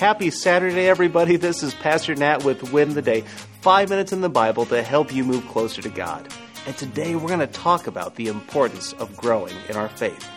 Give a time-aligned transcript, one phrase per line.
[0.00, 1.36] Happy Saturday, everybody.
[1.36, 3.20] This is Pastor Nat with Win the Day.
[3.60, 6.26] Five minutes in the Bible to help you move closer to God.
[6.66, 10.28] And today we're going to talk about the importance of growing in our faith.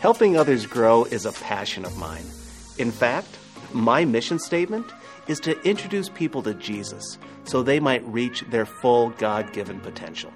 [0.00, 2.24] Helping others grow is a passion of mine.
[2.78, 3.28] In fact,
[3.74, 4.86] my mission statement
[5.28, 10.32] is to introduce people to Jesus so they might reach their full God given potential.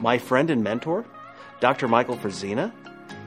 [0.00, 1.04] My friend and mentor,
[1.60, 1.86] Dr.
[1.86, 2.72] Michael Frazina,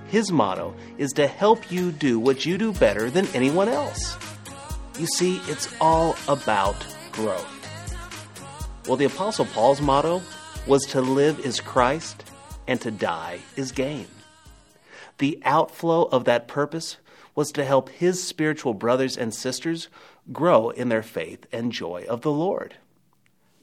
[0.08, 4.18] his motto is to help you do what you do better than anyone else.
[5.00, 6.76] You see, it's all about
[7.12, 7.52] growth.
[8.88, 10.22] Well, the Apostle Paul's motto
[10.68, 12.23] was to live is Christ
[12.68, 14.08] and to die is gain.
[15.18, 16.98] The outflow of that purpose
[17.35, 19.90] was to help his spiritual brothers and sisters
[20.32, 22.76] grow in their faith and joy of the Lord.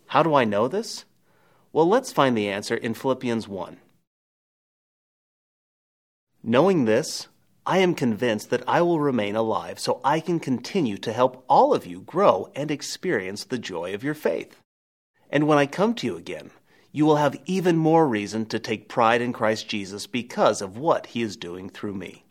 [0.07, 1.05] How do I know this?
[1.73, 3.79] Well, let's find the answer in Philippians 1.
[6.45, 7.29] Knowing this,
[7.65, 11.73] I am convinced that I will remain alive so I can continue to help all
[11.73, 14.59] of you grow and experience the joy of your faith.
[15.31, 16.51] And when I come to you again,
[16.91, 21.07] you will have even more reason to take pride in Christ Jesus because of what
[21.07, 22.25] he is doing through me.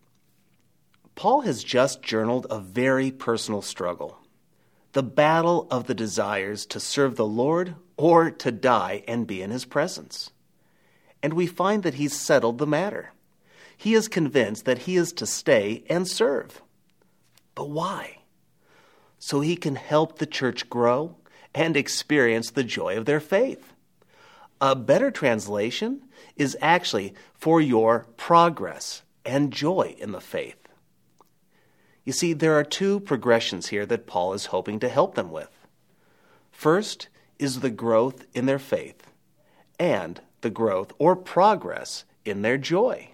[1.16, 4.18] Paul has just journaled a very personal struggle
[4.92, 9.50] the battle of the desires to serve the Lord or to die and be in
[9.50, 10.32] his presence.
[11.24, 13.14] And we find that he's settled the matter
[13.82, 16.62] he is convinced that he is to stay and serve.
[17.56, 18.20] But why?
[19.18, 21.16] So he can help the church grow
[21.56, 23.74] and experience the joy of their faith.
[24.62, 26.04] A better translation
[26.36, 30.70] is actually for your progress and joy in the faith.
[32.06, 35.50] You see, there are two progressions here that Paul is hoping to help them with.
[36.52, 37.08] First
[37.40, 39.08] is the growth in their faith,
[39.80, 43.08] and the growth or progress in their joy.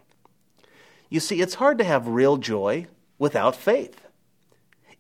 [1.10, 4.08] You see, it's hard to have real joy without faith.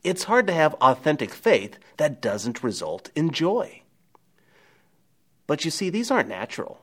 [0.03, 3.81] It's hard to have authentic faith that doesn't result in joy.
[5.47, 6.81] But you see, these aren't natural.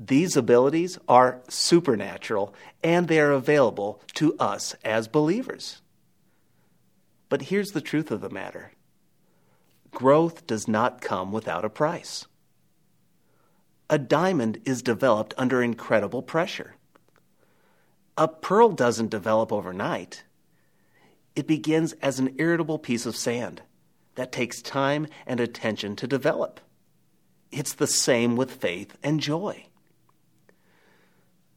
[0.00, 5.80] These abilities are supernatural and they are available to us as believers.
[7.28, 8.72] But here's the truth of the matter
[9.90, 12.26] growth does not come without a price.
[13.88, 16.74] A diamond is developed under incredible pressure.
[18.16, 20.24] A pearl doesn't develop overnight.
[21.34, 23.62] It begins as an irritable piece of sand
[24.14, 26.60] that takes time and attention to develop.
[27.50, 29.66] It's the same with faith and joy.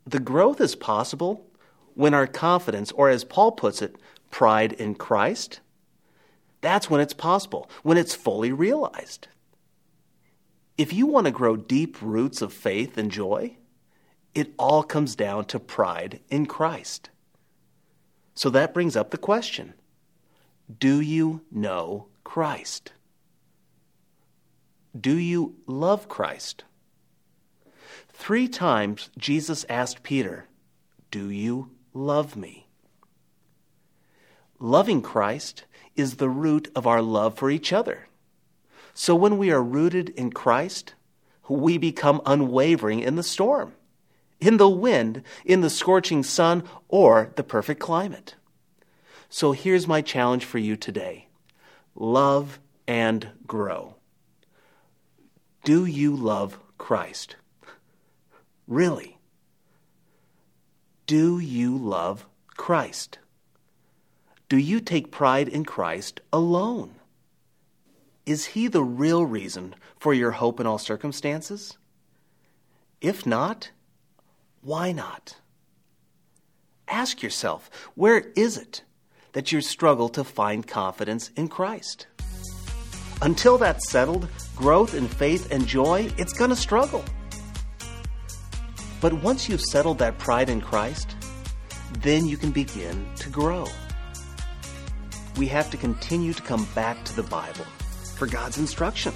[0.06, 1.46] The growth is possible
[1.94, 3.96] when our confidence, or as Paul puts it,
[4.32, 5.60] pride in Christ,
[6.62, 9.28] that's when it's possible, when it's fully realized.
[10.78, 13.58] If you want to grow deep roots of faith and joy,
[14.34, 17.10] it all comes down to pride in Christ.
[18.36, 19.74] So that brings up the question
[20.80, 22.92] Do you know Christ?
[25.00, 26.64] Do you love Christ?
[28.10, 30.46] Three times Jesus asked Peter,
[31.12, 32.68] Do you love me?
[34.60, 35.66] Loving Christ
[35.96, 38.08] is the root of our love for each other.
[38.94, 40.96] So when we are rooted in Christ,
[41.48, 43.74] we become unwavering in the storm
[44.40, 48.36] in the wind, in the scorching sun, or the perfect climate.
[49.30, 51.28] So here's my challenge for you today
[51.96, 53.96] love and grow.
[55.64, 57.36] Do you love Christ?
[58.68, 59.18] Really?
[61.06, 62.26] Do you love
[62.56, 63.20] Christ?
[64.50, 66.96] Do you take pride in Christ alone?
[68.26, 71.78] Is He the real reason for your hope in all circumstances?
[73.02, 73.72] If not,
[74.68, 75.38] why not?
[76.90, 78.84] Ask yourself, where is it
[79.32, 82.08] that you struggle to find confidence in Christ?
[83.22, 84.28] Until that's settled,
[84.58, 87.06] growth in faith and joy, it's going to struggle.
[89.00, 91.16] But once you've settled that pride in Christ,
[92.02, 93.68] then you can begin to grow.
[95.38, 97.66] We have to continue to come back to the Bible
[98.18, 99.14] for God's instruction,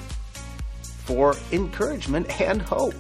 [1.04, 2.96] for encouragement and hope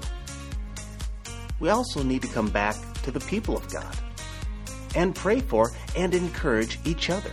[1.61, 3.95] we also need to come back to the people of God
[4.95, 7.31] and pray for and encourage each other.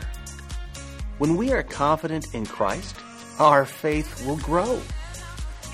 [1.16, 2.94] When we are confident in Christ,
[3.40, 4.80] our faith will grow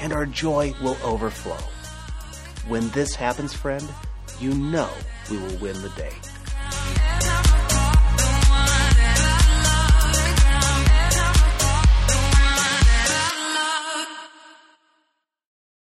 [0.00, 1.58] and our joy will overflow.
[2.68, 3.86] When this happens, friend,
[4.40, 4.88] you know
[5.30, 6.12] we will win the day.